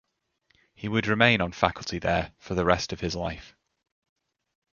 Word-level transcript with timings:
He 0.73 0.87
would 0.87 1.05
remain 1.05 1.41
on 1.41 1.51
faculty 1.51 1.99
there 1.99 2.31
for 2.39 2.55
the 2.55 2.65
rest 2.65 2.91
of 2.91 3.01
his 3.01 3.13
life. 3.15 3.55